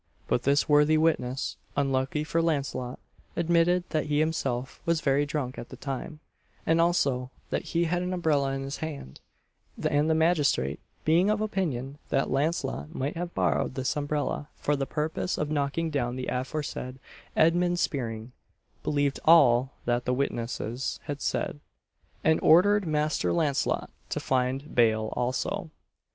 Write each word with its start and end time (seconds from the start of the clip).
But 0.27 0.41
this 0.41 0.67
worthy 0.67 0.97
witness, 0.97 1.57
unluckily 1.77 2.23
for 2.23 2.41
Launcelot, 2.41 2.97
admitted 3.35 3.83
that 3.91 4.07
he 4.07 4.17
himself 4.19 4.81
was 4.83 4.99
very 4.99 5.27
drunk 5.27 5.59
at 5.59 5.69
the 5.69 5.75
time, 5.75 6.21
and 6.65 6.81
also 6.81 7.29
that 7.51 7.65
he 7.65 7.83
had 7.83 8.01
an 8.01 8.11
umbrella 8.11 8.51
in 8.53 8.63
his 8.63 8.77
hand; 8.77 9.19
and 9.87 10.09
the 10.09 10.15
magistrate 10.15 10.79
being 11.05 11.29
of 11.29 11.39
opinion 11.39 11.99
that 12.09 12.31
Launcelot 12.31 12.95
might 12.95 13.15
have 13.15 13.35
borrowed 13.35 13.75
this 13.75 13.95
umbrella 13.95 14.49
for 14.55 14.75
the 14.75 14.87
purpose 14.87 15.37
of 15.37 15.51
knocking 15.51 15.91
down 15.91 16.15
the 16.15 16.29
aforesaid 16.31 16.97
Edmund 17.35 17.77
Speering, 17.77 18.31
believed 18.81 19.19
all 19.23 19.73
that 19.85 20.05
the 20.05 20.15
witnesses 20.15 20.99
had 21.03 21.21
said, 21.21 21.59
and 22.23 22.39
ordered 22.41 22.87
Master 22.87 23.31
Launcelot 23.31 23.91
to 24.09 24.19
find 24.19 24.73
bail 24.73 25.13
also. 25.15 25.69